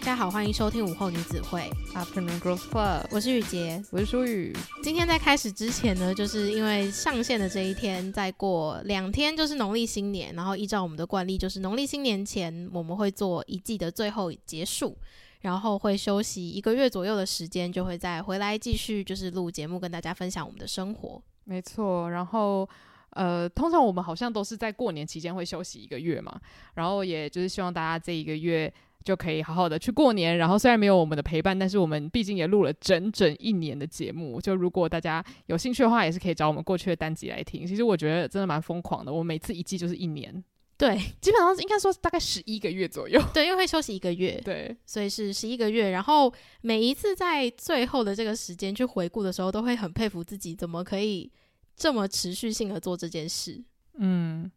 [0.00, 4.56] 大家好，欢迎收听午后女子会 Afternoon Girls Club，我是雨洁，我是舒雨。
[4.82, 14.96] 今天在开始之前呢，就是因为上线的这一天再过两天就是农历新年，然后依照我们的惯例，就是农历新年前我们会做一季的最后结束，
[15.42, 21.22] 然后会休息一个月左右的时间，就会再回来继续就是录节目，跟大家分享我们的生活。
[21.44, 22.66] 没错，然后。
[23.14, 26.40] 呃，通常我们好像都是在过年期间会休息一个月嘛，
[26.74, 28.72] 然后也就是希望大家这一个月
[29.04, 30.36] 就可以好好的去过年。
[30.36, 34.40] 然后虽然没有我们的陪伴，但是我们毕竟也录了整整一年的节目。
[34.40, 37.66] 就如果大家有兴趣的话，也是可以找我们过去的单集来听。
[37.66, 40.42] 其实我觉得真的蛮疯狂的，我每次一季就是一年，
[40.76, 43.22] 对，基本上应该说大概十一个月左右。
[43.34, 45.90] 对，因为会休息一个月，对，所以是十一个月。
[45.90, 51.30] 然后每一次在最后的这个时间去回顾的时候，都会很佩服自己怎么可以
[51.76, 53.62] 这么持续性的做这件事。
[53.98, 54.50] 嗯。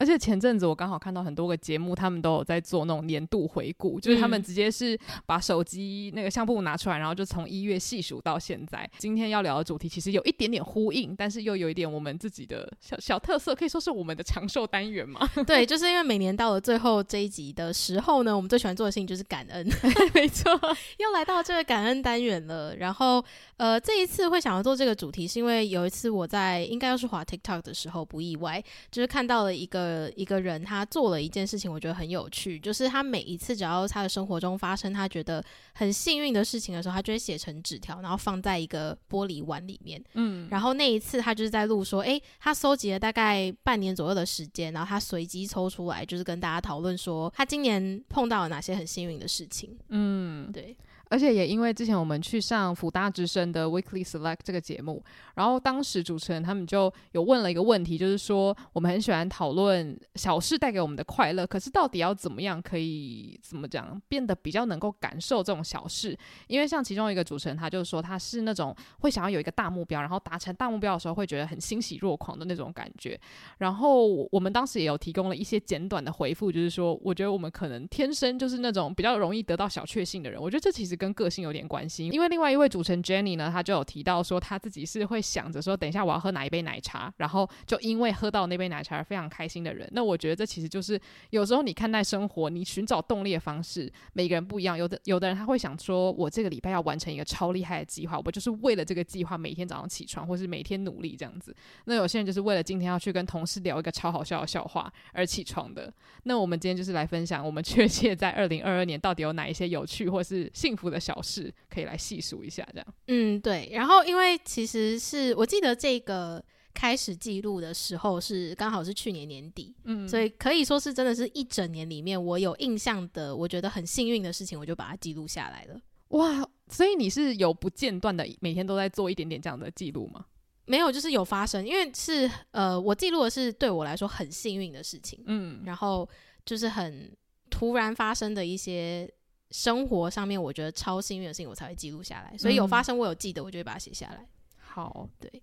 [0.00, 4.96] 而且前阵子我刚好看到很多个节目，他们都有在做那种年度回顾，就是他们直接是
[5.26, 8.88] 把手机那个相簿拿出来，然后就从一月细数到现在。
[8.98, 15.28] 今天要聊的主题其实有一点点呼应，但是又有一点我们自己的小小特色，可以说是我们的长寿单元嘛。
[15.44, 19.68] 对，就是因为每年到了最后这一集的时候呢，我们最喜欢做的事情就是感恩。
[20.14, 20.52] 没错，
[20.98, 22.76] 又来到这个感恩单元了。
[22.76, 23.24] 然后
[23.56, 28.62] 呃，这一次会想要做这个主题，是因为有一次我在应该要是滑 TikTok 的时候，不意外，
[28.92, 29.87] 就是看到了一个。
[29.88, 40.02] 呃，一个人他做了一件事情，我觉得很有趣，就是他每一次只要他的生活中发生他觉得很幸运的事情的时候，他就会写成纸条，然后放在一个玻璃碗里面。
[40.12, 49.74] 嗯，然后那一次他就是在录说，诶，他搜集了大概半年左右的时间，然后他随机抽出来，就是跟大家讨论说，他今年碰到了哪些很幸运的事情。
[49.88, 50.76] 嗯，对。
[51.10, 55.02] 而且也因为之前我们去上辅大之声的 Weekly Select 这个节目，
[55.34, 66.14] 然后当时主持人他们就有问了一个问题，就是说我们很喜欢讨论小事带给我们的快乐，可是到底要怎么样可以怎么讲变得比较能够感受这种小事？
[66.46, 73.18] 因为像其中一个主持人，他就说他是那种会想要有一个大目标，然后达成大目标的时候会觉得很欣喜若狂的那种感觉。
[73.56, 80.38] 然后我们当时也有提供了一些简短的回复，就是说我觉得我们可能天生就是那种比较容易得到小确幸的人。
[80.38, 80.97] 我觉得这其实。
[80.98, 89.88] 跟个性有点关系，因为另外一位主持人 Jenny 呢，她就有提到说，她自己是会想着说，等一下我要喝哪一杯奶茶，然后就因为喝到那杯奶茶而非常开心的人。
[89.92, 91.00] 那我觉得这其实就是
[91.30, 94.76] 有时候你看待生活，你寻找动力的方式，每个人不一样。
[94.76, 101.54] 有的有的人他会想说，我这个礼拜要完成一个超厉害的计划，我就是为了这个计划每天早上起床，或是每天努力这样子。
[101.84, 105.92] 那有些人就是为了今天要去跟同事聊一个超好笑的笑话而起床的。
[106.24, 112.94] 那我们今天就是来分享，我们确切在二零二二年到底有哪一些有趣或是幸福的小事可以来细数一下，这样。
[113.06, 113.68] 嗯，对。
[113.72, 116.42] 然后，因为其实是我记得这个
[116.74, 125.80] 开始记录的时候是刚好是去年年底，嗯，所以可以说是真的是一整年里面我有印象的，我觉得很幸运的事情，我就把它记录下来了。
[126.08, 130.24] 哇，所以你是有不间断的每天都在做一点点这样的记录吗？
[130.66, 136.08] 没有，就是有发生，因为是呃，我记录的是对我来说很幸运的事情，嗯，然后
[136.44, 137.10] 就是很
[137.50, 139.10] 突然发生的一些。
[139.50, 142.36] 生活上面，我觉得超幸运的事情，我才会记录下来。
[142.36, 144.26] 所以有发生，我有记得，我就会把它写下来。
[144.58, 145.42] 好，对。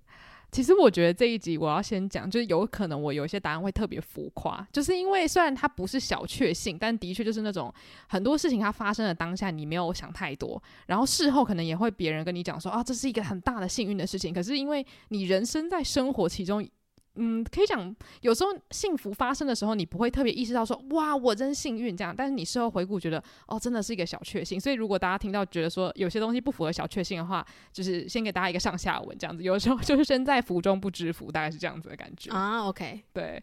[0.52, 7.74] 其实我觉得这一集我要先讲，就是有可能我有一些答案会特别浮夸，就是因为虽然它不是小确幸，但的确就是那种
[8.08, 14.34] 很多事情它发生的当下你没有想太多，然后事后可能也会别人跟你讲说啊，这是一个很大的幸运的事情。
[14.34, 16.66] 可是因为你人生在生活其中。
[17.16, 22.14] 嗯，可以讲，有时候幸福发生的时候，你不会特别意识到说，哇，我真幸运这样。
[22.16, 24.60] 但是你事后回顾，觉得，哦，真的是一个小确幸。
[24.60, 29.44] 所以如果大家听到觉得说有些东西不符合小确幸的话，就是先给大家一个上下文这样子。
[29.44, 32.66] 有时候 就是身在福中不知福，大概是这样子的感觉啊。
[32.68, 33.42] OK，对。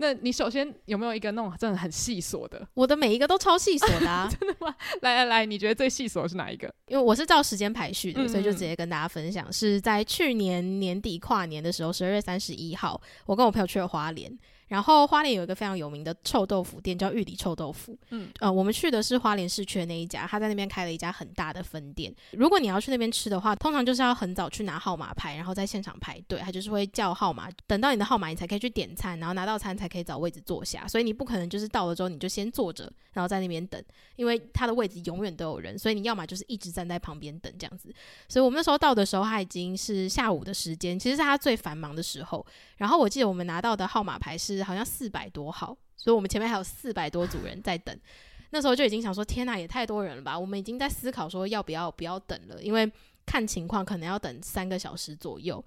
[0.00, 2.66] 那你首先有没有一个那种真的很细琐的？
[2.72, 4.26] 我的每一个都超细琐的啊！
[4.40, 4.74] 真的吗？
[5.02, 6.74] 来来来，你觉得最细琐的是哪一个？
[6.86, 14.34] 因为我是照时间排序的，嗯嗯，所以就直接跟大家分享，是在去年年底跨年的时候，十二月三十一号，我跟我朋友去了花莲。
[14.70, 17.98] 然后花莲有一个非常有名的臭豆腐店，叫玉里臭豆腐。
[18.10, 22.14] 嗯，呃，我们去的是花莲市区的那一家，他在那边开了一家很大的分店。
[22.30, 26.38] 如果你要去那边吃的话，通常就是要很早去拿号码牌，然后在现场排队。
[26.40, 30.86] 他就是会叫号码，等到你的号码，你才可以去点餐，然后拿到餐才可以找位置坐下。
[30.86, 33.82] 所以你不可能就是到了之后你就先坐着，然后在那边等，
[34.14, 37.92] 因为他的位置永远都有人，所以你要么就是一直站在旁边等这样子。
[38.28, 42.46] 所以我们那时候到的时候，他已经是下午的时间，其实是他最繁忙的时候。
[42.76, 47.96] 然后我记得我们拿到的号码牌是好像四百多号，所以我们前面还有四百多组人在等。
[48.50, 50.36] 那时候就已经想说，天哪，也太多人了吧！
[50.38, 52.90] 我们已经在思考说要不要不要等了，因为
[53.24, 55.64] 看情况可能要等三个小时左右。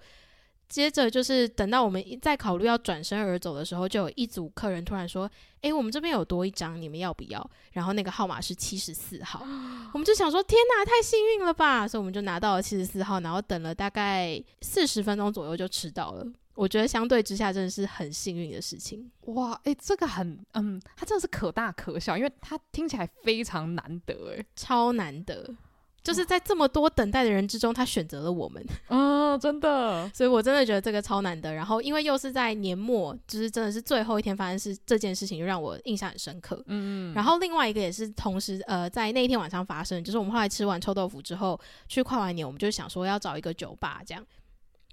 [0.68, 5.30] 接着就是等到我们在考虑要转身而走的时候，就有一组客人突然说
[5.60, 9.40] ：“诶，我们这边有多一张，你们要不要？”然后那个号码是七十四号，
[9.92, 16.26] 我们就想说：“天哪，太幸运了吧！”所以我们就拿到了七十四号，然后等了大概四十分钟左右就吃到了。
[16.54, 19.10] 我觉得相对之下真的是很幸运的事情。
[19.26, 25.54] 哇，诶，这个很，嗯，它真的是可大可小，因为它听起来非常难得，诶，超难得。
[26.02, 31.54] 就是在这么多等待的人之中，他选择了我们啊、哦， 真的，所以我真的觉得这个超难得。
[31.54, 36.62] 然后因为又是在年末，就是真的是最后一天发生是这件事情，就让我印象很深刻。
[36.66, 37.14] 嗯嗯。
[37.14, 41.58] 然后另外一个也是同时呃在那一天晚上发生，就是我们后来吃完臭豆腐之后
[41.88, 44.22] 去跨完年，我们就想说要找一个酒吧这样。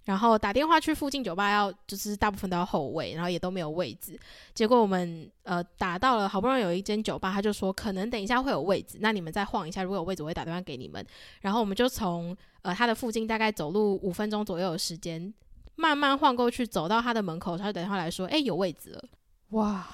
[0.03, 4.19] 然后打电话去附近酒吧，要就是大部分都要候位，然后也都没有位置。
[4.53, 11.05] 结果我们呃打到了，好不容易有一间酒吧，他就说可能等一下会有位置，那你们再晃一下，如果有位置我会打电话给你们。
[11.41, 15.33] 然后我们就从呃他的附近大概走路五分钟左右的时间，
[15.75, 19.03] 慢慢晃过去，走到他的门口，他就打电话来说：“哎，有位置了。”
[19.51, 19.85] 哇。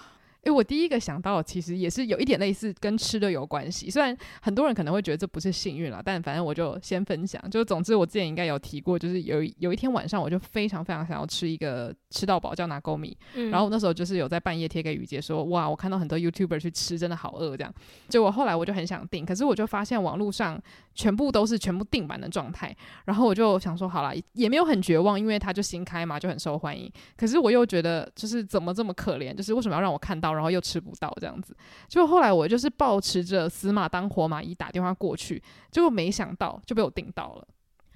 [0.43, 3.89] 因为我第一个想到，其实也是有一点类似跟吃的有关系。
[3.89, 7.41] 虽然很多人可能会觉得这不是幸运了，但反正我就先分享。
[7.49, 13.17] 就总之，我之前应该有提过，就是有有一天晚上，我就非常非常想要吃一个吃到饱叫拿勾米。
[13.33, 17.73] 嗯、然后我那时候就是有在半夜贴给雨杰说，哇，我看到很多 YouTuber 去吃，真的好饿这样。
[18.07, 20.57] 结果后来我就很想订，可是我就发现网络上
[20.95, 22.73] 全部都是全部订满的状态。
[23.03, 26.89] 然后我就想说，好啦，也没有很绝望，因为它就新开嘛，就很受欢迎。
[27.17, 29.35] 可是我又觉得，就是怎么这么可怜？
[29.35, 30.36] 就是为什么要让我看到？
[30.37, 31.53] 然后又吃不到这样子，
[31.89, 35.41] 就后来我就是抱持着死马当活马医打电话过去，
[35.71, 37.47] 结果没想到就被我订到了。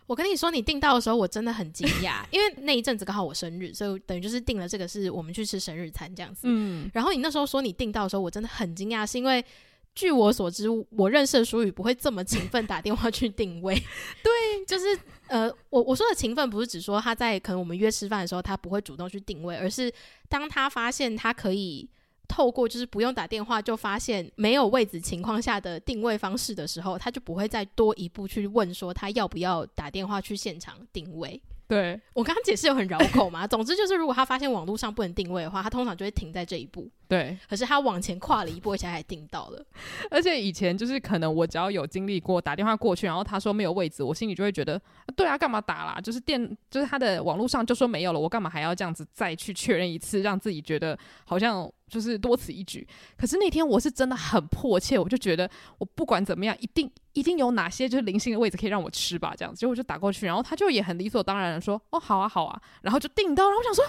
[0.08, 6.42] 我跟你说，你订到的时候我真的很惊讶， 因为那一阵子刚好我生日，所以等于就是订了这个是我们去吃生日餐这样子。
[6.44, 9.42] 嗯，然后你那时候说你订到的时候，我真的很惊讶，是因为
[9.96, 13.74] 据我所知，我认识的淑宇不会这么勤奋打电话去定位。
[14.22, 19.90] 对，就是呃，我我说的勤奋不是指说他在可能我们约吃饭的时候他不会主动去定位，而是
[20.28, 21.90] 当他发现他可以。
[22.32, 31.42] 透过就是不用打电话就发现没有位置情况下的定位方式的时候，他就不会再多一步去问说他要不要打电话去现场定位。
[31.68, 36.90] 对，我刚刚解释有很绕口嘛，总之就是如果他发现网络上不能定位的话，他通常就会停在这一步。
[37.08, 39.66] 对，可是他往前跨了一步，而且还定到了。
[40.10, 44.82] 而且以前就是可能我只要有经历过打电话过去，然后他说没有位置，我心里就会觉得，
[45.16, 46.02] 对啊，干嘛打啦？
[46.02, 52.88] 就是电，就是他的网络上就说没有了，我干嘛还要这样子再去确认一次，让自己觉得好像就是多此一举。
[53.16, 55.48] 可是那天我是真的很迫切，我就觉得
[55.78, 56.90] 我不管怎么样，一定。
[57.14, 63.84] 一定有哪些就是零星的位置可以让我吃吧，这样子，结果我就打过去，然后他就也很理所当然的说，哦，好啊，好啊，然后就订到，然后我想说，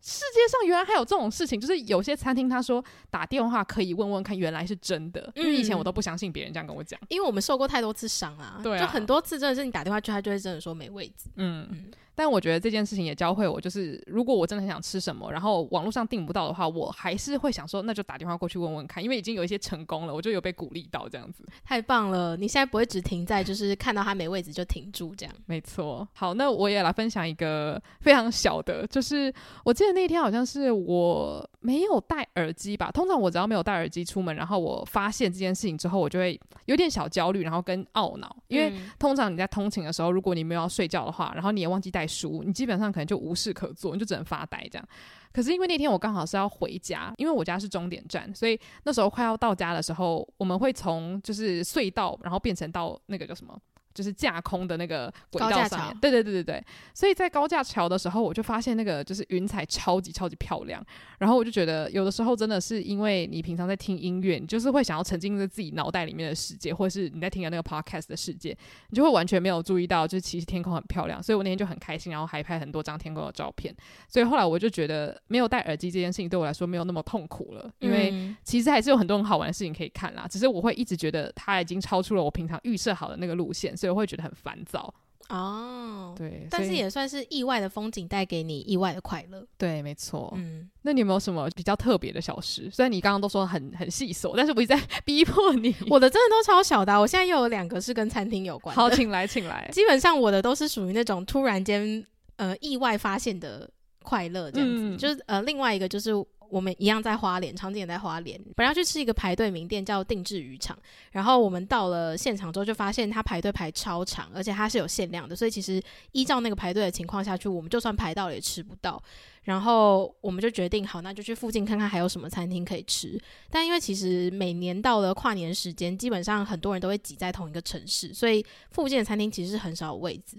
[0.00, 11.66] 世界上原来还有这种事情，就是有些餐厅他说打电话可以问问看，原来是真的，因为以前我都不相信别人这样跟我讲，因为我们受过太多次伤啊，对啊，就很多次真的是你打电话去，他就会真的说没位置，嗯。
[11.72, 21.46] 嗯但我觉得这件事情也教会我，就是如果我真的很想吃什么，然后网络上订不到的话，我还是会想说，那就打电话过去问问看，因为已经有一些成功了，我就有被鼓励到这样子。
[21.62, 22.36] 太棒了！
[22.36, 25.32] 你现在不会只停在就是看到他没位置就停住这样。
[25.46, 26.08] 没错。
[26.12, 29.32] 好，那我也来分享一个非常小的，就是
[29.64, 32.90] 我记得那天好像是我没有戴耳机吧。
[32.90, 42.07] 通常我只要没有戴耳机出门，然后我发现这件事情之后，我就会有点小焦虑，然后跟懊恼，因为通常你在通勤的时候，如果你没有要睡觉的话，然后你也忘记带。
[42.08, 44.88] 书，你基本上可能就无事可做，你就只能发呆这样。
[45.30, 53.56] 可是因为那天我刚好是要回家，因为我家是终点站，所以那时候快要到家的时候，我们会从就是隧道，然后变成到那个叫什么？
[53.98, 56.64] 就是架空的那个轨道上面，对对对对对，
[56.94, 60.80] 所以在高架桥的时候，我就发现那个就是云彩超级超级漂亮，
[61.18, 68.56] 然后我就觉得有的时候真的是因为你平常在听音乐，你就是会想要沉浸在自己脑袋里面的世界，或者是你在听的那个 podcast 的世界，
[68.90, 73.74] 你就会完全没有注意到，就是其实天空很漂亮，所以我那天就很开心，然后还拍很多张天空的照片，
[74.06, 83.87] 所以后来我就觉得没有戴耳机这件事情对我来说没有那么痛苦了，因为其实还是有很多很好玩的事情可以看啦，只是我会一直觉得它已经超出了我平常预设好的那个路线，所以。
[83.88, 84.92] 就会觉得很烦躁
[85.30, 90.32] 哦，对，但是也算是意外的风景带给你意外的快乐，对，没错。
[90.36, 92.70] 嗯，那你有没有什么比较特别的小事？
[92.70, 95.74] 虽然你刚刚都说很很细琐，但是我一直在 逼迫你。
[95.88, 98.74] 我的真的都超小的啊，我现在又有两个是跟餐厅有关。
[98.74, 99.68] 好，请来，请来。
[99.72, 102.04] 基本上我的都是属于那种突然间
[102.36, 103.70] 呃意外发现的
[104.02, 104.82] 快乐，这样子。
[104.82, 106.12] 嗯，就是呃另外一个就是。
[106.50, 108.40] 我们一样在花莲，场景也在花莲。
[108.56, 110.78] 本来要去吃一个排队名店，叫定制渔场。
[111.12, 115.36] 然后我们到了现场之后，就发现它排队排超长，而且它是有限量的。
[115.36, 119.02] 所以其实依照那个排队的情况下去，我们就算排到了也吃不到。
[119.44, 123.18] 然后我们就决定，好，那就去附近看看还有什么餐厅可以吃。
[123.48, 130.36] 但因为其实每年到了跨年时间，基本上很多人都会挤在同一个城市，所以附近的餐厅其实是很少有位置。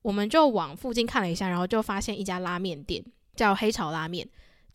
[0.00, 3.04] 我们就往附近看了一下，然后就发现一家拉面店
[3.36, 4.26] 叫黑潮拉面，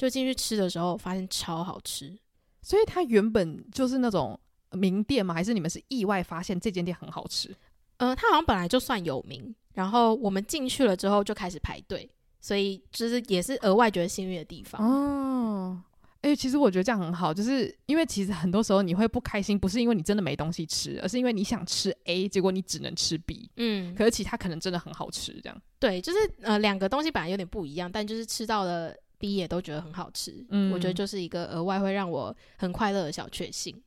[0.04, 2.14] 就进去吃的时候发现超好吃。
[2.62, 4.38] 所以它原本就是那种
[4.72, 5.34] 名店吗？
[5.34, 7.56] 还是你们是意外发现这间店很好吃？
[7.98, 12.10] 嗯，它好像本来就算有名，然后我们进去了之后就开始排队，
[12.42, 15.82] 所以就是也是额外觉得幸运的地方哦。
[16.22, 23.50] 哎、欸，其实我觉得这样很好，就是因为其实很多时候你会不开心，不是因为你真的没东西吃，而是因为你想吃 A，结果你只能吃 B。
[23.58, 25.62] 嗯，可是其他可能真的很好吃，这样。
[25.80, 30.46] 对，就是呃两个东西本来有点不一样，但就是吃到了 B 也都觉得很好吃。
[30.50, 33.82] 嗯，我觉得就是一个额外会让我很快乐的小确幸。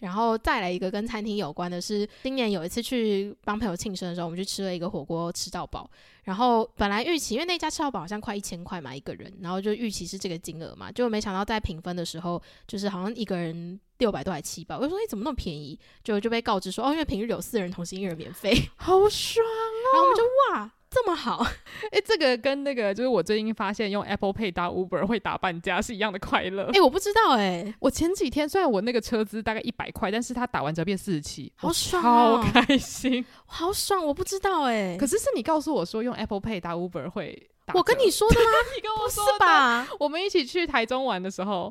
[0.00, 5.90] 然后再来一个跟餐厅有关的是，今年有一次去帮朋友庆生的时候，我们去吃了一个火锅，吃到饱。
[6.24, 15.80] 然后本来预期，因为那家吃到饱好像快一千块嘛一个人，然后就预期是这个金额嘛，就没想到在评分的时候，就是好像一个人六百多还七百，我就说你怎么那么便宜？
[16.04, 19.88] 就就被告知说哦，因为平日有四人同行，一人免费， 好爽哦。
[19.94, 20.72] 然后我们就哇。
[20.96, 21.44] 这么好，
[21.92, 26.64] 哎、欸，这个跟那个就是我最近发现用 Apple Pay 搭 Uber 会打半价是一样的快乐。
[26.68, 34.96] 哎、欸，我不知道哎、欸，我前几天虽然我那个车资大概一百块，但是他打完折变四十七，好爽、哦，好开心， 好爽，我不知道哎、欸。
[34.98, 38.46] 可是是你告诉我说用 Apple Pay 搭 Uber 会打，我跟你说的吗？
[38.74, 39.86] 你跟我说是吧？
[40.00, 41.70] 我们一起去台中玩的时候，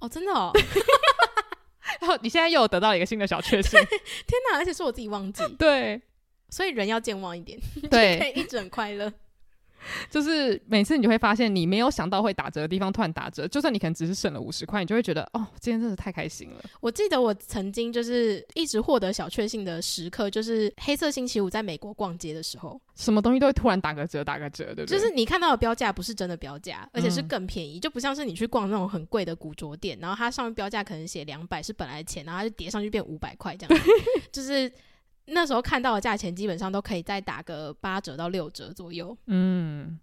[0.00, 0.52] 哦，真的哦。
[2.00, 4.58] 然后你现在又得到一个新的小确幸，天哪！
[4.58, 5.98] 而且是我自己忘记，对。
[6.50, 7.58] 所以人要健忘一点，
[7.90, 9.12] 对，可以一直很快乐。
[10.10, 16.56] 就是每次你就会发现，你没有想到会打折的地方突然打折，就算你可能只是省了五十块，你就会觉得哦，今天真的太开心了。
[16.80, 24.98] 我记得我曾经就是一直获得小确幸的时刻，就是黑色星期五在美国逛街的时候，什么东西都会突然打个折，打个折，对不对？
[24.98, 33.90] 就是你看到的标价不是真的标价，而且是更便宜，嗯、就不像是你去逛那种很贵的古着店，然后它上面标价可能写两百是本来的钱，然后它就叠上去变五百块这样子，
[34.32, 34.70] 就是。
[35.30, 39.16] 那时候看到的价钱基本上都可以再打个八折到六折左右。
[39.26, 39.98] 嗯，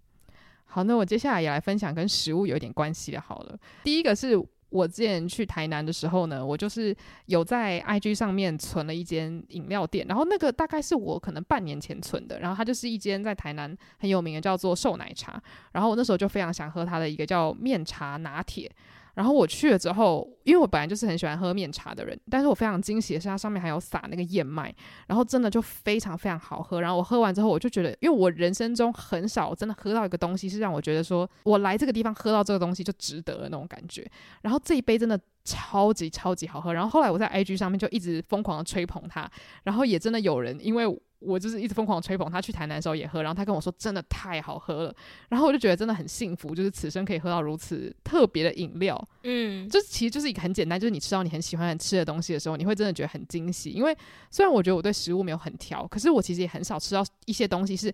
[0.64, 3.20] 好，那我接下来也来分享跟食物有点关系的。
[3.20, 4.36] 好了，第一个是
[4.68, 6.94] 我之前去台南的时候呢，我就是
[7.26, 15.40] 有在 IG 上面存了一间饮料店，然后那个大概是我可能半年前存的，然后它就是一间在台南很有名的叫做瘦奶茶，
[15.72, 18.70] 然后我那时候就非常想喝它的一个叫面茶拿铁。
[19.14, 24.72] 然后我去了之后，因为我本来就是很喜欢喝面茶的人，但是我非常惊喜的是它上面还有撒那个燕麦，
[25.08, 26.80] 然后真的就非常非常好喝。
[26.80, 34.08] 然后我喝完之后，我就觉得，因为我人生中很少真的喝到一个东西是让我觉得说我来这个地方喝到这个东西就值得的那种感觉。
[34.42, 36.72] 然后这一杯真的超级超级好喝。
[36.72, 39.28] 然后后来我在 IG 上面就一直疯狂的吹捧它，
[39.64, 40.86] 然后也真的有人因为。
[41.18, 44.94] 我就是一直疯狂吹捧他，去台南的时候也喝，然后他跟我说真的太好喝了，
[45.30, 53.96] 然后我就觉得真的很幸福，就是此生可以喝到如此特别的饮料，嗯，这其实就是一个很简单，就是你吃到你很喜欢吃的东西的时候，你会真的觉得很惊喜，因为
[54.30, 57.92] 虽然我觉得我对食物没有很挑，可是我其实也很少吃到一些东西是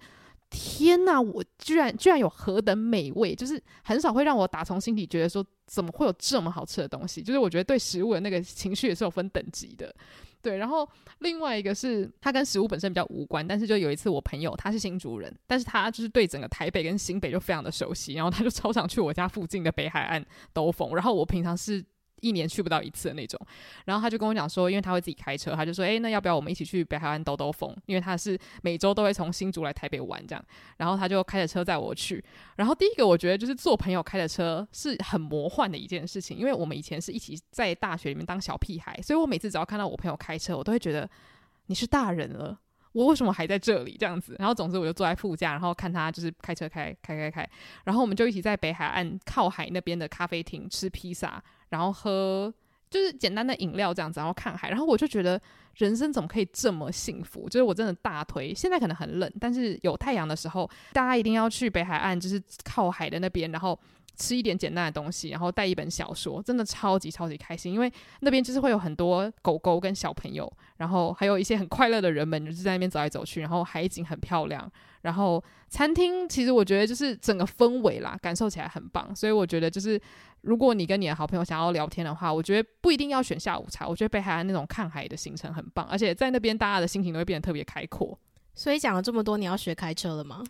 [0.50, 9.94] 天哪，我居然居然有何等美味，就是很少会让我打从心底觉得说怎么会有这么好吃的东西，就是我觉得对食物的那个情绪也是有分等级的。
[10.42, 10.86] 对，然后
[11.20, 20.22] 另外一个是他跟食物本身比较无关，但是就有一次我朋友他是新竹人，但是他就是对整个台北跟新北就非常的熟悉，然后他就超常去我家附近的北海岸
[20.52, 21.82] 兜风，然后我平常是。
[22.22, 23.38] 一年去不到一次的那种，
[23.84, 27.76] 然后他就跟我讲说，因为他会自己开车，他就说，诶，那要不要我们一起去北海岸兜兜风？
[27.86, 30.42] 因为他是每周都会从新竹来台北玩这样，
[30.78, 32.24] 然后他就开着车载我去。
[32.56, 41.08] 然后第一个我觉得就是做朋友开的车是很魔幻的一件事情，因为我们以前是一起在大学里面当小屁孩，所以我每次只要看到我朋友开车，我都会觉得
[41.66, 42.58] 你是大人了。
[42.92, 44.36] 我为什么还在这里这样子？
[44.38, 47.50] 然后总之我就坐在副驾，然后看他就是开车开开开开，
[47.84, 52.54] 然后我们就一起在北海岸靠海那边的咖啡厅吃披萨，然后喝
[52.88, 54.70] 就是简单的饮料这样子，然后看海。
[54.70, 55.40] 然后我就觉得
[55.74, 57.48] 人生怎么可以这么幸福？
[57.48, 58.54] 就是我真的大推。
[58.54, 63.76] 现在可能很冷，但是有太阳的时候，大家一定要去北海岸，就是靠海的那边，然后。
[64.14, 67.72] 吃一点简单的东西，然后带一本小说，真的超级超级开心。
[67.72, 73.40] 因为那边就是会有很多狗狗跟小朋友，然后还有一些很快乐的人们，就是在那边走来走去。
[73.40, 74.70] 然后海景很漂亮，
[75.02, 79.14] 然后餐厅其实我觉得就是整个氛围啦，感受起来很棒。
[79.14, 80.00] 所以我觉得就是
[80.40, 83.86] 如果你跟你的好朋友想要聊天的话，我觉得不一定要选下午茶。
[83.86, 88.18] 我觉得北海岸那种看海的行程很棒，而且在那边大家的心情都会变得特别开阔。
[88.54, 90.44] 所以讲了这么多，你要学开车了吗？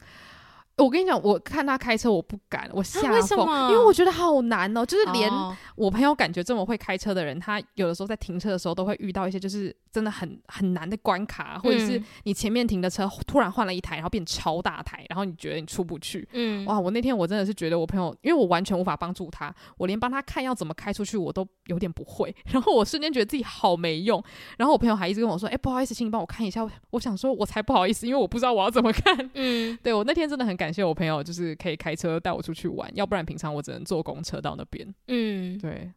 [0.77, 3.71] 我跟你讲，我看他开车，我不敢，我吓疯，啊、为什么？
[3.71, 4.85] 因为我觉得好难哦。
[4.85, 16.27] 就是连哦我朋友感觉这么会开车的人，他有的时候在停车的时候都会遇到一些就是真的很很难的关卡，或者是你前面停的车突然换了一台，然后变超大台，然后你觉得你出不去。
[16.33, 16.79] 嗯，哇！
[16.81, 24.23] 我那天我真的是觉得我朋友，因为我完全无法帮助他，我连帮他看要怎么开出去我都有点不会， 然后我瞬间觉得自己好没用。
[24.59, 29.31] 然后我朋友还一直跟我说：“哎、欸，不好意思，请你帮我看一下。”我想说，我才不好意思，因为我不知道我要怎么看。
[29.35, 34.95] 嗯，对，我那天真的很感谢我朋友，就是可以开车带我出去玩，要不然平常我只能坐公车到那边。
[35.09, 35.91] 嗯，对，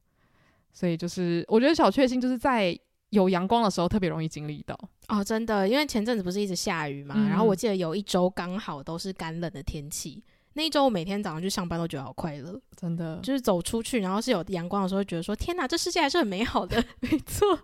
[0.74, 2.78] 所以就是我觉得小确幸就是在
[3.12, 4.78] 有阳光的时候特别容易经历到。
[5.08, 16.84] 哦，真的，因为前阵子不是一直下雨嘛，嗯、然后我记得有一周刚好都是干冷的天气，那一周我每天早上去上班都觉得好快乐，真的，就是走出去然后是有阳光的时候，觉得说天哪，这世界还是很美好的。
[17.00, 17.60] 没错。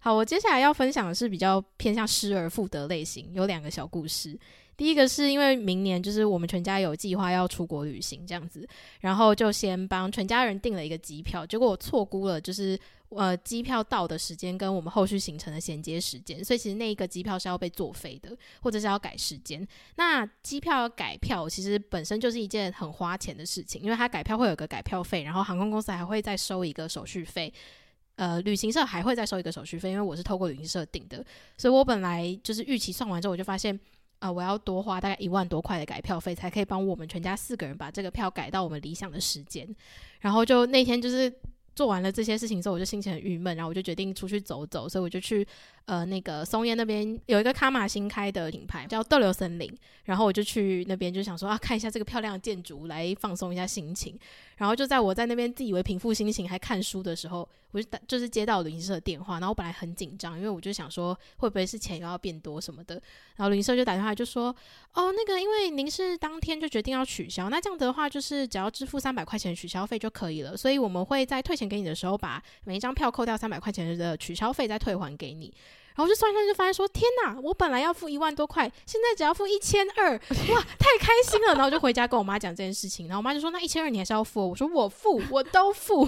[0.00, 4.38] 好，我接下来要分享的是比较偏向失而复得类型，有两个小故事。
[4.76, 8.68] 第一个是因为明年就是我们全家有计划要出国旅行这样子，
[9.00, 12.78] 然后就先帮全家人订了一个机票，结果我错估了就是
[13.08, 19.66] 呃机票到的时间跟我们后续行程的衔接时间，所以其实那一个机票是要被作废的，或者是要改时间。
[19.96, 27.52] 那机票改票其实本身就是一件很花钱的事情，因为它改票会有个改票费，然后航空公司还会再收一个手续费。
[28.16, 31.22] 呃，旅行社还会再收一个手续费，因为我是透过旅行社订的，
[31.58, 33.78] 所以我本来就是预期算完之后，我就发现，
[34.18, 39.68] 啊，我要多花大概一万多块的改票费，才可以帮我们全家四个人把这个票改到我们理想的时间。
[40.20, 41.32] 然后就那天就是
[41.74, 45.46] 做完了这些事情之后，我就心情很郁闷，然后我就决定出去走走，所以我就去
[45.86, 49.72] 呃那个松烟那边有一个卡玛新开的品牌叫逗留森林，
[50.04, 54.18] 然后我就去那边就想说啊，看一下这个漂亮的建筑来放松一下心情。
[54.56, 62.94] 然后就在我在那边自以为平复心情还看书的时候，我就打就是接到旅行社的电话，然后我本来很紧张，因为我就想说会不会是钱又要变多什么的，
[63.36, 64.46] 然后旅行社就打电话就说，
[64.94, 75.52] 哦，那个因为您是当天就决定要取消，那这样子的话就是只要支付三百块钱取消费就可以了，所以我们会在退钱给你的时候把每一张票扣掉三百块钱的取消费再退还给你。
[75.96, 81.54] 然后我就算算就发现说，天哪，我本来要付一万多块，现在只要付一千二，哇，太开心了！
[81.54, 84.50] 然后我就回家跟我妈讲这件事情，然后我妈就说，那一千二你还是要付？
[84.50, 86.02] 我说我付，我都付，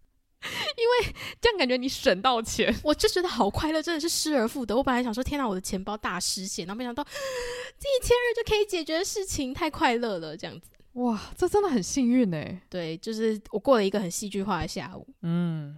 [0.42, 4.74] 因为这样感觉你省到钱，我就觉得好快乐，真的是失而复得。
[4.74, 12.58] 我本来想说，天哪，我的钱包大失血，然后没想到这一千二就可以解决的事情，太快乐了，这样子，哇，这真的很幸运哎。
[12.70, 15.76] 对，就是我过了一个很戏剧化的下午，嗯。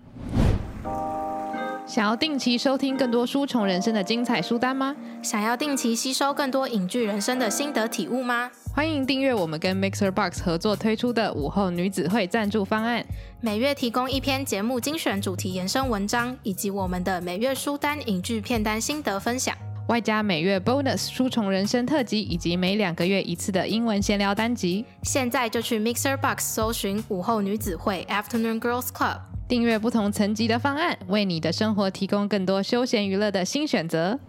[1.88, 4.94] 想要定期收听更多书虫人生的精彩书单吗？
[5.22, 8.50] 想要定期吸收更多影剧人生的心得体悟吗？
[8.74, 13.02] 欢迎订阅我们跟 Mixer Box 合作推出的午后女子会赞助方案，
[13.40, 19.56] 每月提供一篇节目精选主题延伸文章，以及我们的每月书单影剧片单心得分享，
[19.88, 24.84] 外加每月 Bonus 书虫人生特辑，以及每两个月一次的英文闲聊单集。
[25.02, 29.18] 现在就去 Mixer Box 搜寻午后女子会 Afternoon Girls Club。
[29.48, 34.20] 订阅不同层级的方案，为你的生活提供更多休闲娱乐的新选择。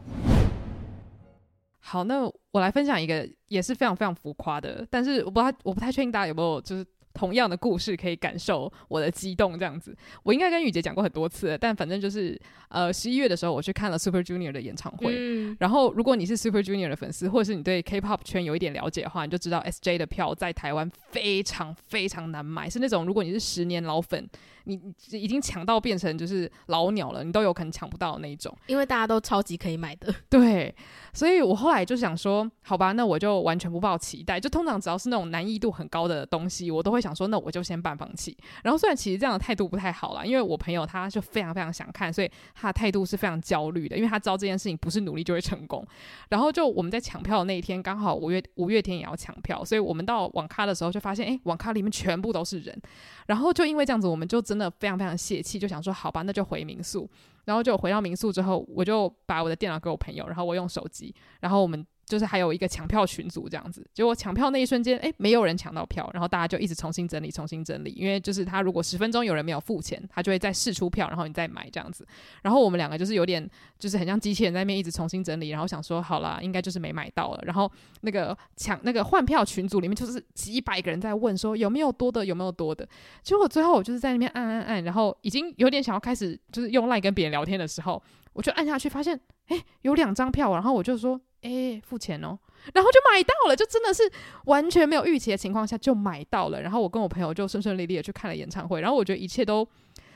[1.81, 6.85] 好，那我来分享一个也是非常非常浮夸的，但是我不太我不太确定大家有没有就是。
[7.13, 24.29] 同样的故事可以感受我的激动，这样子，我应该跟雨杰讲过很多次了，但反正就是，呃，十一月的时候我去看了 Super Junior 的演唱会，嗯、然后如果你是 Super Junior 的粉丝，或者是你对 K-pop 圈有一点了解的话，你就知道 SJ 的票在台湾非常非常难买，是那种如果你是十年老粉，
[24.69, 24.79] 你
[25.17, 30.73] 已经抢到变成就是老鸟了，你都有可能抢不到那一种，因为大家都超级可以买的， 对。
[31.12, 34.39] 所以我后来就想说，好吧，那我就完全不抱期待。
[34.39, 38.38] 就通常只要是那种难易度很高的东西，我都会想说，那我就先半放弃。
[38.63, 45.84] 然后虽然其实这样的态度不太好啦，因为我朋友他就非常非常想看，所以他的态度是非常焦虑的，因为他知道这件事情不是努力就会成功。
[46.29, 52.79] 然后就我们在抢票的那一天，刚好五月五月天也要抢票，所以我们到网咖的时候就发现，哎，网咖里面全部都是人。
[53.25, 57.09] 然后就因为这样子，我们就真那非常非常泄气，就想说，好吧，那就回民宿。
[57.45, 61.83] 然后就回到民宿之后，我就把我的电脑给我朋友，然后我用手机，然后我们。
[62.09, 72.03] 就是还有一个抢票群组这样子，结果抢票那一瞬间，哎，没有人抢到票，然后大家就一直重新整理，重新整理，因为就是他如果十分钟有人没有付钱，他就会再释出票，然后你再买这样子。
[72.41, 77.43] 然后我们两个就是有点，就是很像机器人在那边一直重新整理，然后想说好啦，应该就是没买到了。
[77.45, 82.87] 然后那个抢那个换票群组里面就是几百个人在问说有没有多的，有没有多的。
[83.21, 88.01] 结果最后我就是在那边按按按，然后已经有点想要开始就是用赖跟别人聊天的时候，
[88.33, 89.19] 我就按下去发现，
[89.49, 91.21] 哎，有两张票，然后我就说。
[91.41, 92.38] 哎，付钱哦，
[92.73, 94.04] 然后就买到了，就真的是
[94.45, 96.62] 完全没有预期的情况下就买到了。
[96.62, 99.65] 然后我跟我朋友就顺顺利利的去看了演唱会，然后我觉得一切都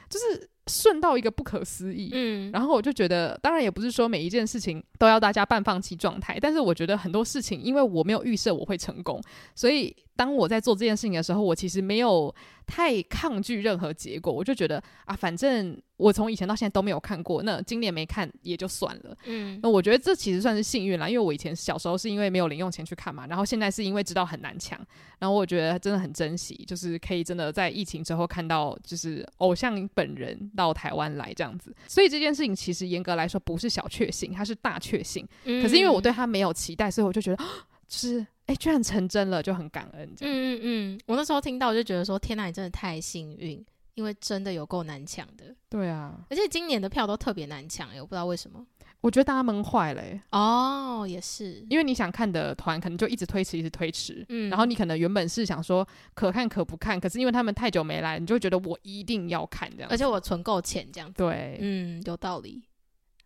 [0.10, 2.10] 就是顺到一个不可思议。
[2.14, 9.22] 嗯，然后我就觉得，当然也不是说每一件事情都要大家半放弃状态，但是我觉得很多事情，因为我没有预设我会成功，
[9.56, 12.34] 所以当我在做这件事情的时候，我其实没有
[12.66, 14.32] 太抗拒任何结果。
[14.32, 19.18] 我就觉得啊，反正我从以前到现在都没有看过，那今年没看也就算了。
[19.26, 24.80] 嗯，那我觉得这其实算是幸运啦，因为我以前小时候是因为没有零用钱去看嘛，然后现在是因为知道很难抢，
[25.20, 31.76] 然后我觉得真的很珍惜，就是可以真的在疫情之后看到，就是偶像本人到台湾来这样子。
[31.88, 35.28] 所以这件事情其实严格来说不是小确幸，它是大确幸。
[35.46, 37.44] 嗯，可是因为我对他没有期待，所以我就觉得，
[37.88, 40.08] 是哎、欸，居然成真了，就很感恩。
[40.22, 43.64] 嗯嗯嗯，我那时候听到我就觉得说，天哪，你真的太幸运，
[43.96, 45.56] 因为真的有够难抢的。
[45.70, 48.66] 对啊，而且今年的票都特别难抢，我不知道为什么。
[49.02, 50.02] 我觉得大家闷坏了。
[50.32, 54.26] 哦，也是，因为你想看的团可能就一直推迟，一直推迟。
[54.30, 59.90] 嗯，然后你可能原本是想说可看可不看，可是因为他们太久没来，你就会觉得我一定要看这样。
[59.92, 61.18] 而且我存够钱这样子。
[61.18, 62.64] 对，嗯，有道理。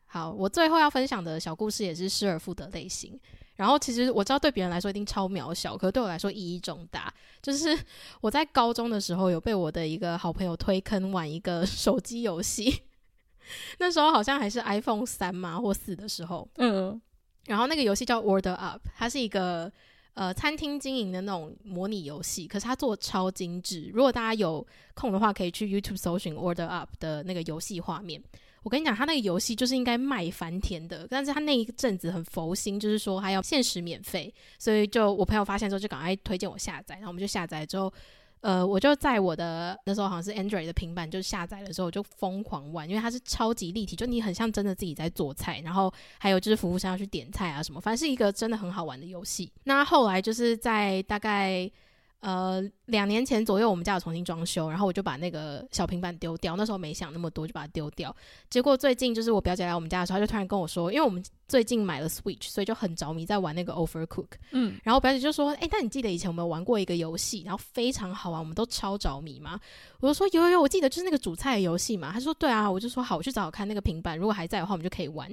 [0.07, 3.19] 好，我最后要分享的小故事也是失而复得类型。
[3.57, 7.13] 然后其实我知道对别人来说一定超渺小，可是对我来说意义重大。
[7.41, 7.77] 就是
[8.21, 12.83] 我在高中的时候有被我的一个好朋友推坑玩一个 手机游戏，
[13.79, 16.47] 那时候好像还是 iPhone 三嘛或四的时候。
[16.57, 17.01] 嗯，
[17.45, 19.71] 然后那个游戏叫 Order Up，它是一个
[20.13, 23.89] 呃餐厅经营的那种模拟游戏，可是它做的超精致。
[23.93, 28.21] 如果大家有空的话，可以去 YouTube 搜寻 Order Up 的那个游戏画面。
[28.63, 37.93] 我跟你讲，他那个游戏就是应该卖翻天的，但是他那一阵子很佛心，就是说他要限时免费，所以就我朋友发现之后就赶快推荐我下载，然后我们就下载之后，
[38.41, 49.51] 呃，我就在我的那时候好像是 Android 的平板就下载的时候，我就疯狂玩，因为它是超级立体，就你很像真的自己在做菜，然后还有就是服务生要去点菜啊什么，反正是一个真的很好玩的游戏。
[49.63, 51.71] 那后来就是在大概。
[52.19, 56.55] 呃，两年前左右，我们家有重新装修，然后我就把那个小平板丢掉。
[56.55, 58.13] 那时候没想那么多，就把它丢掉。
[58.49, 64.29] 结果最近就是我表姐来我们家的时候，她就突然跟我说，因为我们最近买了 Switch，所以就很着迷在玩那个 Overcook。
[64.51, 69.59] 嗯，然后表姐就说：“哎，那你记得以前我们玩过一个游戏，然后非常好玩，我们都超着迷吗？”
[70.01, 75.31] 我就说：“有有有，我记得就是那个煮菜的游戏嘛。”她说：“对啊。”我就说：“好，我去找找看那个平板，如果还在的话，我们就可以玩。”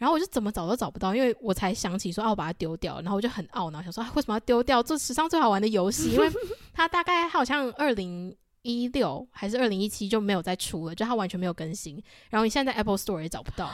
[0.00, 3.02] 然后我就怎么找都找不到，因为我才想起说，啊，我把它丢掉。
[3.02, 6.12] 然后我就很懊恼，想说，啊，为什么要丢掉这史上最好玩的游戏？
[6.12, 6.26] 因为
[6.72, 12.02] 它大概好像二零一六还是二零一七就没有再出了，就它完全没有更新。
[12.30, 13.70] 然后你现在在 Apple Store 也找不到，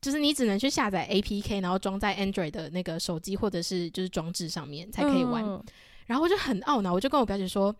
[0.00, 5.44] 就是你只能去下载 APK，然后装在 Android 的那个手机或者是就是装置上面才可以玩。
[5.44, 5.60] 嗯。
[6.06, 7.74] 然后我就很懊恼，我就跟我表姐说。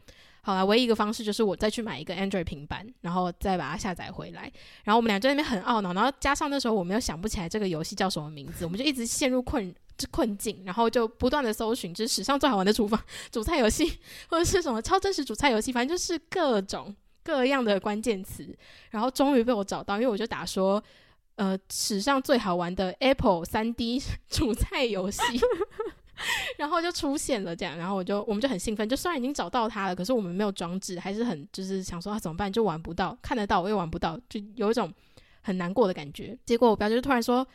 [0.49, 4.51] 好了，唯一一个方式就是我再去买一个 Android 平板，然后再把它下载回来。
[4.83, 9.75] 然后我们俩在那边很懊恼，然后加上那时候我们又想不起来这个游戏叫什么名字，我们就一直陷入困
[10.11, 12.99] 困境，然后就不断的搜寻，就是史上最好玩的厨房
[13.31, 13.99] 煮菜游戏，
[14.31, 18.49] 或者是什么超真实煮菜游戏，反正就是各种各样的关键词。
[18.89, 20.83] 然后终于被我找到，因为我就打说，
[21.35, 25.21] 呃，史上最好玩的 Apple 3D 煮菜游戏。
[26.59, 34.93] 然后就出现了这样，然后我就我们就很兴奋，就虽然已经找到他了，可是我们没有装置，还是很就是想说啊怎么办，就玩不到，看得到我又玩不到，就有一种
[35.41, 36.37] 很难过的感觉。
[36.45, 37.47] 结果我表姐就突然说。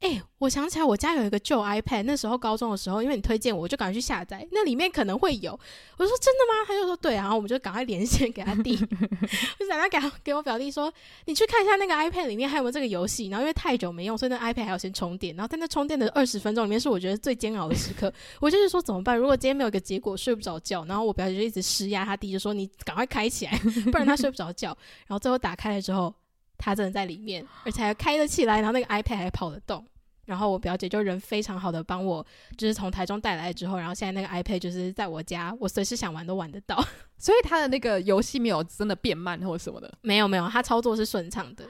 [0.00, 5.52] 哎、欸，我想起来，我家有一个旧 iPad，那时候高中的时候，因为你推荐我，我就赶快去下载，那里面可能会有。
[5.98, 6.64] 我说真的吗？
[6.66, 8.78] 他就说对啊，然后我们就赶快连线给他弟，
[9.60, 10.90] 我想他给他给我表弟说，
[11.26, 13.28] 你去看一下那个 iPad 里面还有没有这个游戏。
[13.28, 15.36] 然后因为太久没用，所以那 iPad 还要先充电。
[15.36, 18.10] 然后在那充电的二十分钟里面，是我觉得最煎熬的时刻。
[18.40, 19.14] 我就是说怎么办？
[19.14, 20.82] 如果今天没有一个结果，睡不着觉。
[20.86, 23.52] 然后我表姐就一直施压他弟，就说你赶快开起来，
[23.92, 24.68] 不然他睡不着觉。
[25.06, 26.14] 然后最后打开了之后，
[26.60, 29.84] 他真的在里面，而且还开得起来，然后那个 iPad 还跑得动。
[30.26, 32.24] 然后我表姐就人非常好的帮我，
[32.56, 36.80] 就是从台中带来之后，然后现在那个 iPad 就是在我家，我随时想玩都玩得到。
[37.18, 39.92] 所以它的那个游戏没有真的变慢或者什么的？
[40.02, 41.64] 没有没有，它操作是顺畅的。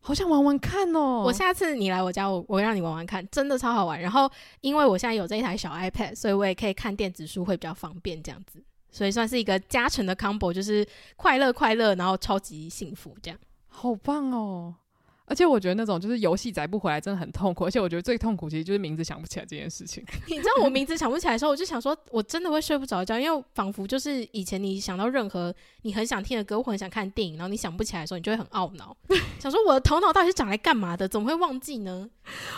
[0.00, 1.22] 好想玩玩看哦！
[1.24, 3.98] 我下次你来我家，我我会让你玩玩看，真的超好玩。
[3.98, 8.62] 然后因为我现在有这一台小 iPad，所以我也可以看电子书，会比较方便这样子。
[8.90, 10.86] 所以算是一个加成的 combo，就是
[11.16, 13.40] 快乐快乐，然后超级幸福这样。
[13.78, 14.85] 好棒哦！
[15.26, 17.64] 而且我觉得那种就是游戏载不回来，真的很痛苦。
[17.64, 20.04] 而且我觉得最痛苦其实就是名字想不起来这件事情。
[20.28, 28.96] 你知道我名字想不起来的时候，我就想说，我真的会睡不着觉，因为仿佛就是以前你想到任何你很想听的歌或很想看电影，然后你想不起来的时候，你就会很懊恼，
[29.40, 31.08] 想说我的头脑到底是长来干嘛的？
[31.08, 32.08] 怎么会忘记呢？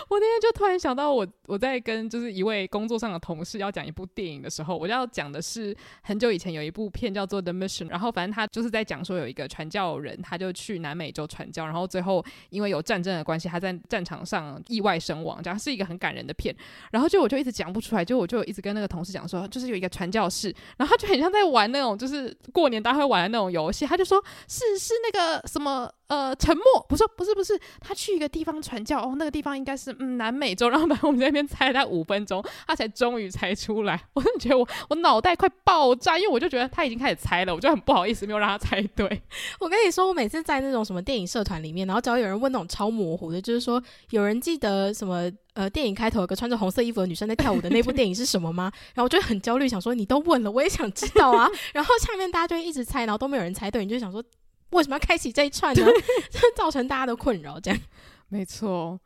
[0.09, 12.24] 我那天就突然想到我，我我在跟就是一位工作上的同事要讲一部电影的时候，我要讲的是很久以前有一部片叫做《The Mission》，然后反正他就是在讲说有一个传教人，他就去南美洲传教，然后最后。
[12.59, 16.53] 因为有战争的关系，他在战场上意外身亡，这样是一个很感人的片。
[16.90, 23.87] 然后就我就一直讲不出来，就我就一直跟那个同事讲说，就是有一个传教士，然后他就很像在玩那种就是过年大家会玩的那种游戏。
[23.87, 34.01] 他就说是是那个什么呃，沉默，不是，不是，不是，他去一个地方传教，哦，那个地方应该是嗯南美洲，然后把 我们在那边猜他五分钟，他才终于猜出来。
[34.14, 39.23] 我就觉得我我脑袋快爆炸，因为我就觉得他已经开始猜了，我就很不好意思没有让他猜对。
[39.61, 48.73] 我跟你说，我每次在那种什么电影社团里面，然后只要有人问那种超模糊的，就是说有人记得什么呃电影开头有个穿着红色衣服的女生在跳舞的那部电影是什么吗？
[48.94, 51.47] 然后我就很焦虑，想说你都问了，我也想知道啊。
[51.75, 54.25] 然后下面大家就一直猜，然后都没有人猜对，你就想说。
[54.70, 55.87] 为什么要开启这一串呢？
[56.31, 57.81] 这 造成大家的困扰，这样
[58.28, 59.00] 没错。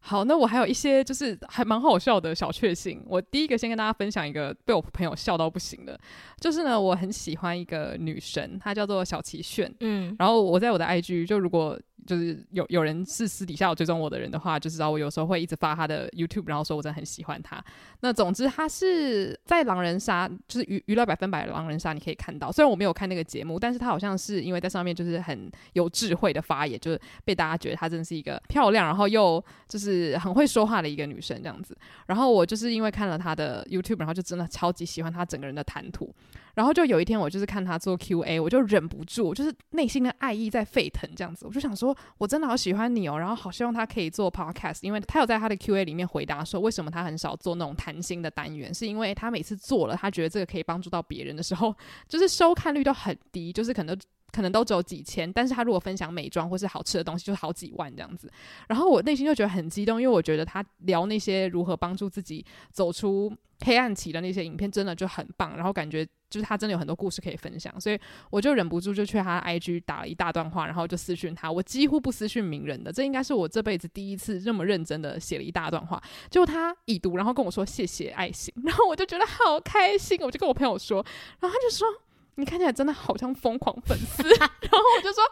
[0.00, 3.02] 好，那我还有一些就是还蛮好笑的小确幸。
[3.06, 5.98] 我第一个先跟大家分享一个被我朋友笑到不行的，
[6.40, 9.74] 就是呢，我很喜欢一个女神，她叫做小齐炫。
[9.80, 11.78] 嗯，然后我在我的 IG 就如果。
[12.06, 17.62] 就是有有人是私底下有追踪我的人的话，就知道我有时候会一直发他的 YouTube，然后说我真的很喜欢他。
[18.00, 22.50] 那总之他是在狼人杀，就是娱娱乐百分百的狼人杀，你可以看到。
[22.50, 31.76] 虽然我没有看那个节目，但是他好像是因为在上面就是很有智慧的发言，就是被大家觉得他真的是一个漂亮，然后又就是很会说话的一个女生这样子。
[32.06, 36.14] 然后我就是因为看了他的 YouTube，然后就真的超级喜欢他整个人的谈吐。
[36.54, 51.74] 然后就有一天，我就是看他做 QA，我就忍不住，就是内心的爱意在沸腾，这样子，我就想说，我真的好喜欢你哦，然后好希望他可以做 Podcast，因为他有在他的 QA 里面回答说，为什么他很少做那种谈心的单元，是因为他每次做了，他觉得这个可以帮助到别人的时候，
[52.08, 53.98] 就是收看率都很低，就是可能
[54.32, 58.30] 可能都只有几千，但是他如果分享美妆或是好吃的东西，就是好几万这样子，
[58.68, 63.32] 然后我内心就觉得很激动，因为我觉得他聊那些如何帮助自己走出
[63.64, 66.06] 黑暗期的那些影片，真的就很棒，然后感觉。
[66.30, 67.98] 就是他真的有很多故事可以分享，所以
[68.30, 71.50] 我就忍不住就去他 IG 打了一大段话，然后就私讯他。
[71.50, 76.02] 我几乎不私讯名人的，这应该是我这辈子第一次这么认真的写了一大段话。
[76.30, 81.04] 结果他已读，然后跟我说谢谢爱心，然后我就觉得好开心，我就跟我朋友说，
[81.40, 81.86] 然后他就说
[82.34, 85.22] 你看起来真的好像疯狂粉丝， 然后我就说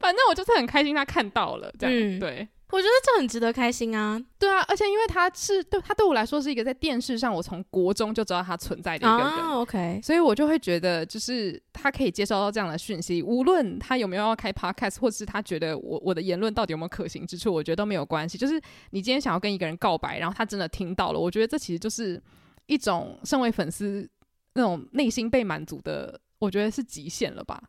[0.00, 2.48] 反正我就是很开心他看到了这样，嗯、对。
[2.70, 4.20] 我觉得这很值得开心啊！
[4.38, 18.36] 对啊，而且因为他是对他对我来说是一个在电视上我从国中就知道他存在的一个人，啊，OK，所以我就会觉得就是他可以接收到这样的讯息，无论他有没有要开 Podcast，或者是他觉得我我的言论到底有没有可行之处，我觉得都没有关系。
[18.36, 22.22] 就是你今天想要跟一个人告白，然后他真的听到了，我觉得这其实就是
[22.66, 24.06] 一种身为粉丝
[24.52, 27.62] 那种内心被满足的，我觉得是极限了吧。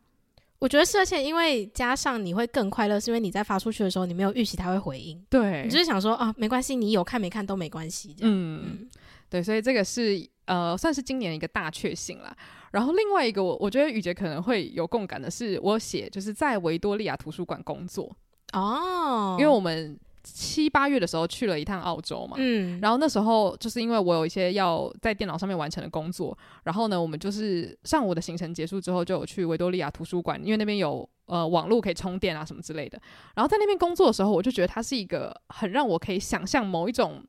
[0.59, 5.17] 我觉得设限因为加上你会更快乐，是因为你在发出去的时候，你没有预期他会回应。
[5.29, 8.13] 对，你就是想说啊，没关系，你有看没看都没关系。
[8.13, 8.89] 这样，嗯，嗯
[9.29, 12.35] 对，所以这个是呃，算是今年一个大确幸啦。
[12.71, 18.15] 然后另外一个我我觉得雨杰可能会有共感的是，我写就是在维多利亚图书馆工作
[18.53, 19.99] 哦，因为我们。
[20.23, 32.99] 七八月的时候去了一趟澳洲嘛，嗯，然后那时候就是因为我有一些要在电脑上面完成的工作，然后呢，我们就是上午的行程结束之后就有去维多利亚图书馆，因为那边有呃网络可以充电啊什么之类的。
[33.35, 37.23] 然后在那边工作的时候，我就觉得它是一个很让我可以想象某一种。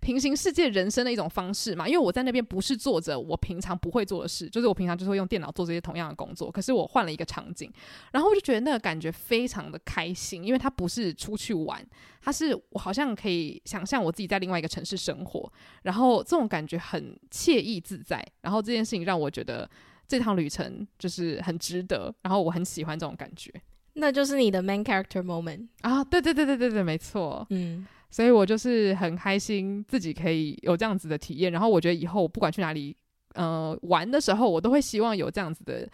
[0.00, 7.72] 平行世界人生的一种方式嘛，因为我在那边不是做着我平常不会做的事，就是我平常就是会用电脑做这些同样的工作，可是我换了一个场景，
[8.12, 11.84] 然后我就觉得那个感觉非常的开心，因为它不是出去玩，
[12.20, 19.68] 它是我好像可以想象我自己在另外一个城市生活，然后这种感觉很惬意自在，然后这件事情让我觉得
[20.06, 23.52] 这趟旅程就是很值得，然后我很喜欢这种感觉，
[23.94, 27.86] 那就是你的 main character moment 啊，对对对对对对，没错，嗯。
[28.10, 32.96] 所以我就是很开心自己可以有这样子的体验，然后我觉得以后不管去哪里，
[33.34, 35.86] 呃，玩的时候，我都会希望有这样子的，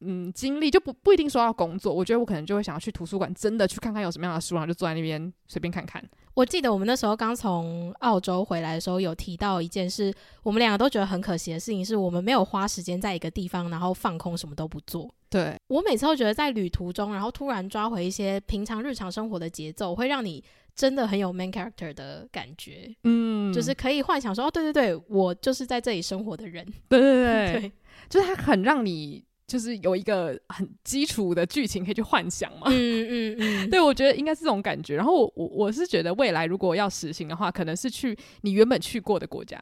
[0.00, 6.04] 嗯，经历，就不不一定说要工作，我觉得我可能就会想要去图书馆，真的去看看有什么样的书，然后就坐在那边随便看看。
[6.34, 10.12] 我记得我们那时候刚从澳洲回来的时候，有提到一件事，
[10.42, 15.08] 我们两个都觉得很可惜的事情，是我们没有花时间在一个地方，然后放空，什么都不做。
[15.30, 20.42] 对，我每次都觉得在旅途中，然后突然抓回一些平常日常生活的节奏，会让你。
[20.74, 27.72] 真的很有 main character 的感觉，嗯，就是可以幻想说，哦，对对对，我就是在这里生活的人，对对对， 对。
[28.08, 34.96] 就是它很让你就是有一个很基础的剧情可以去幻想嘛，嗯嗯嗯， 对，我觉得应该是这种感觉。
[34.96, 39.58] 然后我我我是觉得未来如果要实行的话，可能是去你原本去过的国家。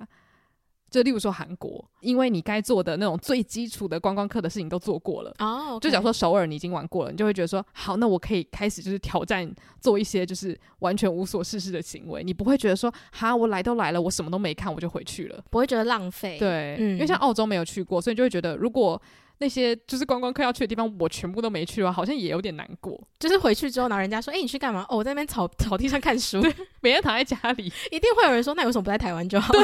[0.92, 5.46] 就例如说韩国，因为你该做的那种最基础的观光客的事情都做过了哦。
[5.46, 5.81] Oh, okay.
[5.81, 9.50] 就假如说首尔你已经玩过了，你就会觉得说好，那我可以开始就是挑战
[9.81, 12.22] 做一些就是完全无所事事的行为。
[12.22, 16.38] 你不会觉得说哈，我来都来了，我什么都没看我就回去了，不会觉得浪费。
[16.38, 19.00] 对，嗯，因为像澳洲没有去过，所以就会觉得如果
[19.38, 23.00] 那些就是观光客要去的地方我全部都没去的话，好像也有点难过。
[23.18, 24.87] 就是回去之后，然后人家说，哎、欸，你去干嘛？
[24.88, 26.40] 哦，我在那边草草地上看书，
[26.81, 29.52] 每天躺在家里， 一定会有人说，那你为什么不在台湾就好？
[29.52, 29.62] 对。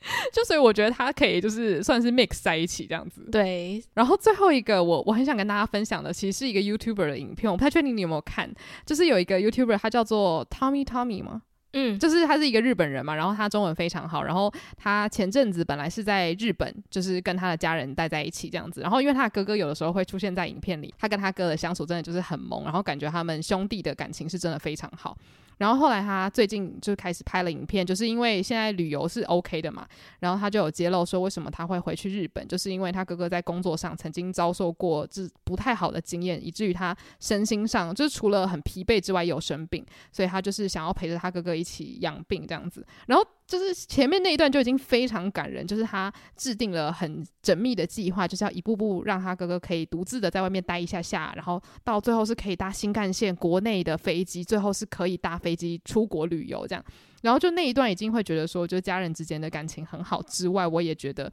[0.32, 3.28] 就所以我觉得它可以就是算是 mix 在一起这样子。
[3.30, 8.50] 对，然后最后一个我我很想跟大家分享的，其实是一个 YouTuber 的影片，我不太确定你有没有看，
[8.86, 11.42] 就是有一个 YouTuber，他叫做 Tommy Tommy 吗？
[11.72, 25.16] 嗯，就是他是一个日本人嘛，然后他中文非常好，然后他前阵子本来是在日本，就是跟他的家人待在一起这样子，然后因为他的哥哥有的时候会出现在影片里，他跟他哥的相处真的就是很萌，然后感觉他们兄弟的感情是真的非常好。
[25.60, 29.86] 然后后来他最近就开始拍了影片，就是因为现在旅游是 OK 的嘛，
[30.20, 43.22] 然后他就有揭露说为什么他会回去日本，就是因为他哥哥在工作上曾经遭受过这不太好的经验，以至于他身心上就是除了很疲惫之外有生病，所以他就是想要陪着他哥哥一起养病这样子，然后。
[43.50, 56.84] 就是前面那一段就已经非常感人，就是他制定了很缜密的计划，就是要一步步让他哥哥可以独自的在外面待一下下，然后到最后是可以搭新干线国内的飞机，最后是可以搭飞机出国旅游这样。
[57.22, 61.30] 然后就那一段已经会觉得说，就家人之间的感情很好之外，我也觉得。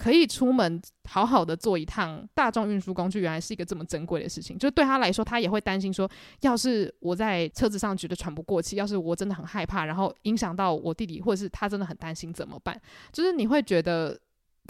[0.00, 4.56] 可以出门好好的坐一趟大众运输工具，原来是一个这么珍贵的事情。
[4.56, 6.10] 就对他来说，他也会担心说，
[6.40, 12.80] 要是我在车子上觉得喘不过气，要是我真的很害怕，然后影响到我弟弟，或者是他真的很担心怎么办？
[13.12, 14.18] 就是你会觉得。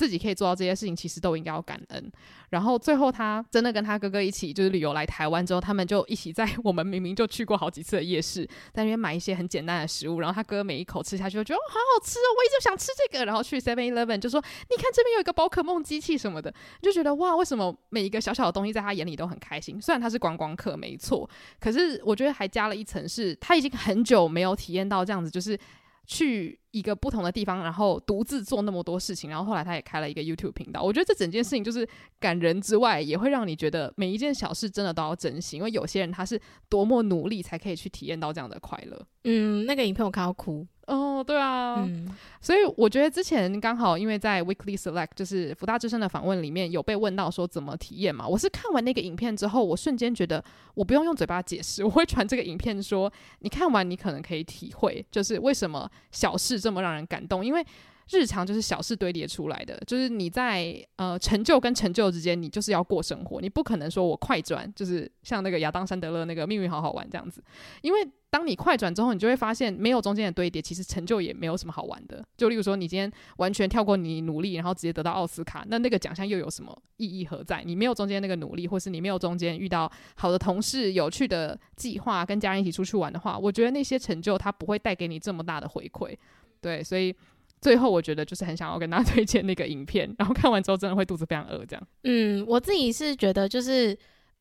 [0.00, 2.12] 自己可以做到这些事情，其实都应该要感恩。
[2.48, 10.20] 然后最后，他真的跟他哥哥一起就是旅游来台湾之后，他们就一起在我们明明就去过好几次的夜市，在那边买一些很简单的食物。
[10.20, 13.26] 然后他哥哥每一口吃下去，就觉得，好好吃哦，我一直想吃这个。
[13.26, 19.78] 然后去 Seven Eleven 就说，你看这边有一个宝可梦机器什么的，就觉得哇，为什么每一个小小的东西在他眼里都很开心？
[19.78, 21.28] 虽然他是观光客没错，
[21.60, 25.58] 可是我觉得还加了一层，是他已经很久没有体验到这样子，就是。
[26.06, 30.82] 去一个不同的地方，然后独自做那么多事情，然后后来他也开了一个 YouTube 频道。
[30.82, 39.06] 我觉得这整件事情就是感人之外，也会让你觉得每一件小事真的都要珍惜，因为有些人他是多么努力才可以去体验到这样的快乐。
[39.24, 40.66] 嗯，那个影片我看到哭。
[40.86, 42.08] 哦，对啊，嗯，
[42.40, 50.42] 所以我觉得之前刚好因为在 Weekly Select 就是福大之声的访问里面有被问到说怎么体验嘛，我是看完那个影片之后，我瞬间觉得
[50.74, 57.64] 我不用用嘴巴解释，我会传这个影片说，你看完你可能可以体会，就是为什么小事这么让人感动，因为。
[58.12, 67.40] 日常就是小事堆叠出来的，就是你在呃成就跟成就之间，你就是要过生活，你不可能说我快转，就是像那个亚当·山德勒那个命运好好玩这样子，
[67.82, 72.20] 因为当你快转之后，你就会发现没有中间的堆叠，其实成就也没有什么好玩的。
[72.36, 77.62] 就例如说，你今天完全跳过你努力，然后直接得到奥斯卡，那那个奖项又有什么意义何在？
[77.64, 86.16] 你没有中间那个努力，或是你没有中间遇到好的同事、有趣的计划，跟家人一起出去玩的话，我觉得那些成就它不会带给你这么大的回馈。
[86.60, 87.14] 对，所以。
[87.62, 91.88] 最后，我觉得就是很想要跟大家 推荐那个影片，然后看完之后真的会肚子非常饿，这样。
[92.04, 93.94] 嗯，我自己是觉得就是，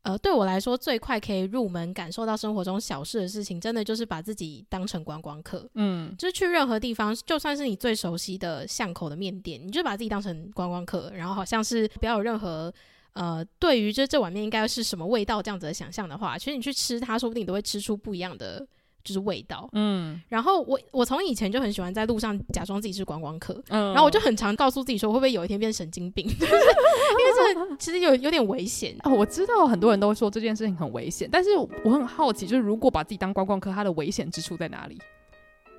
[0.04, 5.70] 呃，对我来说最快可以入门感受到生活中小事的事情，真的就是把自己当成观光客。
[5.74, 12.74] 嗯，就是去任何地方，就算是你最熟悉的巷口的面店，你就把自己当成观光客，然后好像是不要有任何
[13.16, 18.66] 呃，对于这这碗面应该是什么味道这样子的想象的话，其实你去吃它，说不定你都会吃出不一样的。
[19.04, 26.28] 就是味道，嗯，然后我我从以前就很喜欢在路上假装自己是观光客，嗯，然后我就很常告诉自己说，会不会有一天变神经病？
[26.40, 29.12] 就是因为这其实有有点危险哦。
[29.12, 31.50] 我知道很多人都会说这件事情很危险，但是
[31.84, 34.98] 我很好奇，就是如果把自己当观光客，它的危险之处在哪里？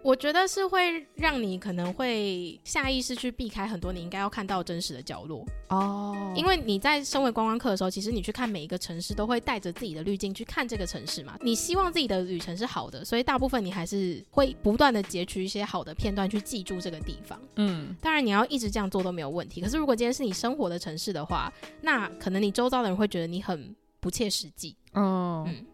[0.02, 6.38] 我觉得是会让你可能会下意识去避开很多你应该要看到真实的角落哦，oh.
[6.38, 11.36] 因为你在身为观光客的时候，其实你去看每一个城市都会带着自己的滤镜去看这个城市嘛。
[11.42, 17.38] 你希望自己的旅程是好的，所以大部分你还是会不断的截取一些好的片段去记住这个地方。
[17.56, 19.60] 嗯，当然你要一直这样做都没有问题。
[19.60, 24.74] 可是如果今天是你生活的城市的话，那可能你周遭的人会觉得你很不切实际。
[24.92, 25.46] Oh.
[25.46, 25.66] 嗯，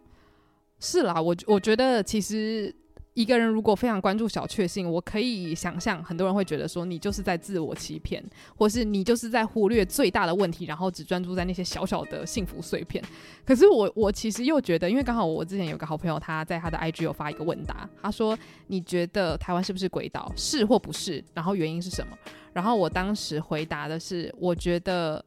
[0.80, 2.74] 是啦，我我觉得其实。
[3.16, 8.22] 一个人如果非常关注小确幸，我可以想象很多人会觉得说你就是在自我欺骗，
[8.55, 13.02] 或是你就是在忽略最大的问题，然后只专注在那些小小的幸福碎片。
[13.42, 20.31] 可是我我其实又觉得，因为刚好我之前有个好朋友，他在他的 IG 有发一个问答，他说你觉得台湾是不是鬼岛？
[20.37, 21.24] 是或不是？
[21.33, 22.14] 然后原因是什么？
[22.52, 25.24] 然后我当时回答的是，我觉得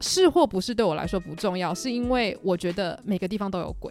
[0.00, 3.90] 是或不是对我来说不重要，是因为我觉得每个地方都有鬼。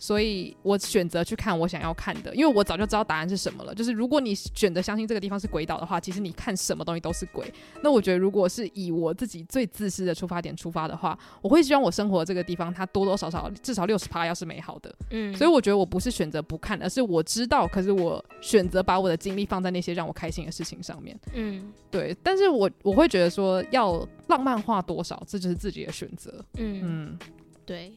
[0.00, 3.74] 所以我选择去看我想要看的，因为我早就知道答案是什么了。
[3.74, 7.52] 就是如果你选择相信这个地方是鬼岛的话，其实你看什么东西都是鬼。
[7.82, 14.94] 那我觉得，如果是以我自己最自私的出发点出发的话，我会希望我生活的这个地方它多多少少至少六十趴要是美好的。
[15.10, 21.14] 嗯，所以我觉得我不是选择不看，而是我知道，可是我选择把我的精力放在那些让我开心的事情上面。
[21.34, 22.16] 嗯，对。
[22.22, 26.42] 但是我我会觉得说要浪漫化多少，这就是自己的选择。
[26.56, 27.18] 嗯嗯，
[27.66, 27.92] 对。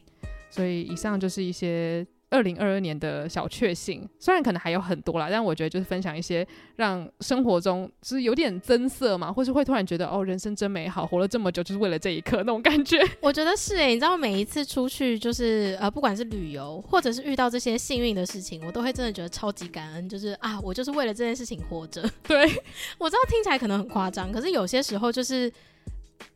[0.54, 6.46] 所以以上就是一些二零二二年的小确幸，虽然可能还有很多啦，但我觉得就是分享一些
[6.76, 12.98] 让生活中就是有点增色嘛，或是会突然觉得哦，人生真美好，活了这么久就是为了这一刻那种感觉。
[13.20, 22.02] 我觉得是诶、欸，你知道每一次出去就是呃，不管是旅游或者是遇到这些幸运的事情，我都会真的觉得超级感恩，就是啊，我就是为了这件事情活着。
[22.26, 22.44] 对，
[22.98, 25.52] 我知道听起来可能很夸张，可是有些时候就是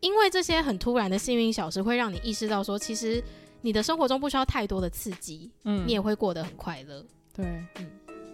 [0.01, 3.21] 因为这些很突然的幸运小事，会让你意识到说，其实。
[3.61, 7.05] 你的生活中不需要太多的刺激，嗯，你也会过得很快乐。
[7.35, 7.45] 对，
[7.79, 7.87] 嗯，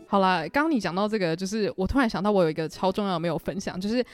[0.06, 4.04] 好啦，刚刚你讲到这个，就是我突然想到，我有一个超重要的没有分享，就是。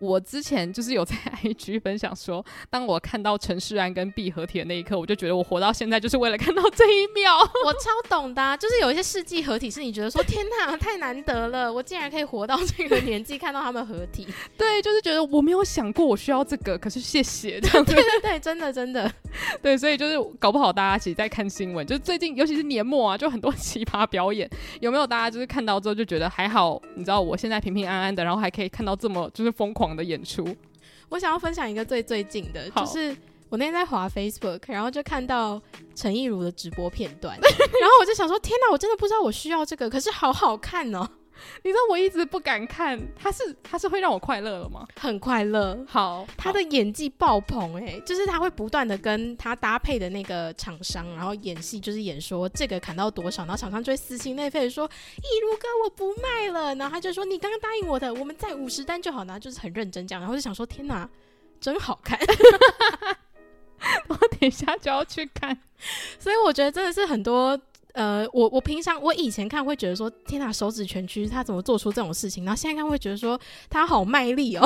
[0.00, 7.36] 我之前就是有在 IG 分享说，当我看到陈世安跟 B 合体的那一刻，我就觉得我活到现在就是为了看到这一秒。
[7.64, 14.26] 我超懂的啊，就是有一些世纪合体是你觉得说天哪，太难得了，我竟然可以活到这个年纪看到他们合体。
[14.56, 17.84] 对，就是觉得我没有想过我需要这个，可是谢谢这样。
[17.84, 19.10] 对对对，真的真的。
[19.60, 24.48] 对，所以就是搞不好大家其实在看新闻，就是最近尤其是年末啊，就很多奇葩表演，
[24.80, 26.80] 有没有大家就是看到之后就觉得还好？
[26.94, 29.87] 你知道我现在平平安安的，然后还可以看到这么就是疯狂。
[29.96, 30.56] 的演出，
[31.08, 33.16] 我想要分享一个最最近的，就是
[33.48, 35.60] 我那天在滑 Facebook，然后就看到
[35.94, 41.08] 陈亦如的直播片段， 然后我就想说，天哪，我真的不知道我需要这个，可是好好看哦。
[41.62, 44.86] 你知道我一直不敢看，他是他是会让我快乐了吗？
[44.96, 45.78] 很快乐。
[45.88, 54.84] 好，他的演技爆棚哎、欸，就是他会不断的跟他搭配的那个厂商，然后演戏，就是演说这个砍到多少，然后厂商就会撕心裂肺的说
[55.18, 61.08] ：“一如哥，我不卖了。”然后他就说：“你刚刚答应我的，我们再五十单就好。”然后就是很认真这样，然后就想说：“天哪，
[61.60, 62.18] 真好看！
[64.08, 65.56] ”我等一下就要去看，
[66.18, 67.58] 所以我觉得真的是很多。
[67.98, 72.44] 呃，我我平常我以前看会觉得说，天哪，手指蜷曲，他怎么做出这种事情？
[72.44, 73.36] 然后现在看会觉得说，
[73.68, 74.64] 他好卖力哦，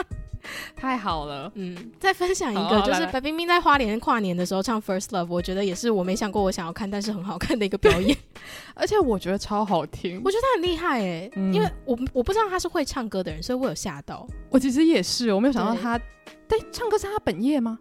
[0.74, 1.52] 太好了。
[1.54, 8.16] 嗯，再分享一个，就是白冰冰在花莲跨年的时候唱《First Love》，我觉得也是我没想过我想要看，但是很好看的一个表演，
[8.74, 14.26] 而且我觉得超好听，我觉得他很厉害哎、嗯，因为我我不知道他是会唱歌的人，所以我有吓到。
[14.48, 16.00] 我其实也是，我没有想到他，
[16.48, 17.78] 对，唱歌是他本业吗？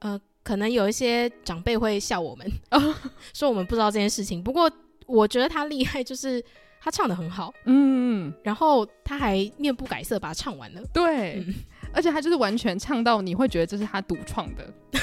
[0.00, 0.20] 呃。
[0.48, 2.50] 可能有一些长辈会笑我们，
[3.34, 4.42] 说我们不知道这件事情。
[4.42, 4.70] 不过
[5.04, 6.42] 我觉得他厉害，就是
[6.80, 10.80] 他唱的很好，嗯，然后他还面不改色把它唱完了。
[10.90, 11.54] 对，嗯，
[11.92, 14.72] 而且他就是完全唱到你会觉得这是他独创的，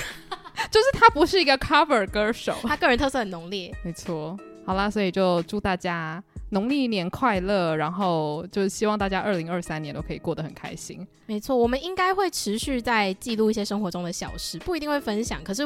[0.71, 3.71] 就是他不是一个 cover 歌手，他个人特色很浓烈。
[3.83, 4.35] 没错，
[4.65, 6.23] 好啦，所以就祝大家。
[6.49, 11.05] 农历年快乐，然后就是希望大家二零二三年都可以过得很开心。
[11.25, 15.43] 没错，我们应该会持续在记录一些生活中的小事，不一定会分享。
[15.43, 15.63] 可是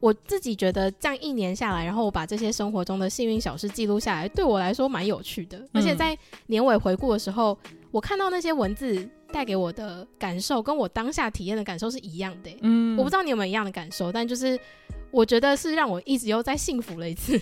[0.00, 5.64] 我自己觉得这样一年下来，然后我把这些生活中的幸运小事记录下来，对我来说蛮有趣的。
[5.72, 6.16] 而且在
[6.46, 7.56] 年尾回顾的时候，
[7.92, 12.50] 我看到那些文字带给我的感受，跟我当下体验的感受是一样的。
[12.62, 14.58] 嗯，我不知道你有没有一样的感受，但就是
[15.12, 17.40] 我觉得是让我一直又再幸福了一次。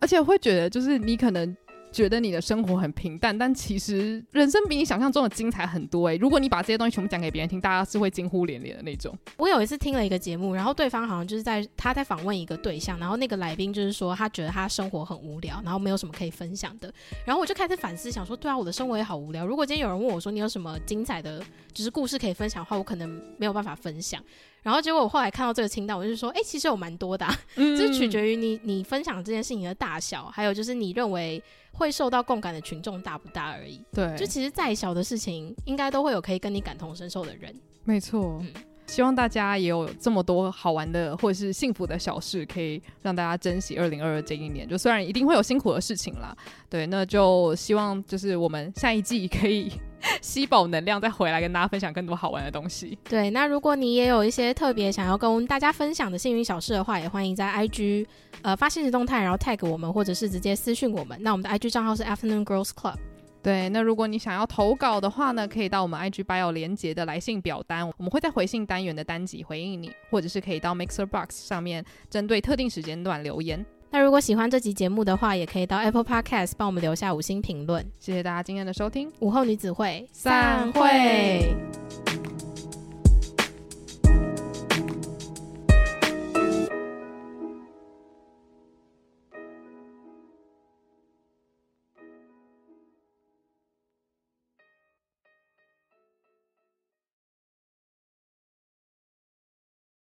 [0.00, 1.56] 而且会觉得，就是你可能。
[1.92, 9.16] 觉得你的生活很平淡，但其实人生比你想象中的精彩很多诶、如果你把这些东西全部讲给别人听，大家是会惊呼连连的那种。
[9.36, 16.92] 我有一次听了一个节目，然后对方好像就是在他在访问一个对象，然后那个来宾就是说他觉得他生活很无聊，然后没有什么可以分享的。
[17.24, 19.44] 然后我就开始反思，想说对啊，我的生活也好无聊。
[19.44, 24.22] 如果今天有人问我说你有什么精彩的，就是故事可以分享的话，我可能没有办法分享。
[24.62, 31.42] 然后结果我后来看到这个清单，我就说，哎、欸，其实有蛮多的、啊，就、嗯、是取决于你你分享这件事情的大小，还有就是你认为
[31.72, 33.80] 会受到共感的群众大不大而已。
[33.92, 37.54] 对，就其实再小的事情，应该都会有可以跟你感同身受的人。
[37.84, 38.38] 没错。
[38.42, 38.52] 嗯
[38.86, 44.68] 希望大家也有这么多好玩的或者是幸福的小事，可以让大家珍惜二零二二这一年。
[44.68, 46.36] 就虽然一定会有辛苦的事情啦，
[46.68, 49.70] 对，那就希望就是我们下一季可以
[50.22, 52.98] 吸饱能量，再回来跟大家分享更多好玩的东西。
[53.08, 58.06] 对，那如果你也有一些特别想要跟大家分享的幸运小事的话，也欢迎在 IG
[58.42, 61.18] 呃发限时动态，然后 tag 我们，或者是直接私讯我们。
[61.22, 62.96] 那我们的 IG 账号是 Afternoon Girls Club。
[63.42, 73.64] 对，那如果你想要投稿的话呢，可以到我们 IG bio 连接的来信表单，我们会在回信单元的单集回应你，或者是可以到 Mixer Box 上面针对特定时间段留言。
[73.92, 77.84] 那如果喜欢这集节目的话，也可以到 Apple Podcast 帮我们留下五星评论。
[77.98, 81.54] 谢谢大家今天的收听，午后女子会散会。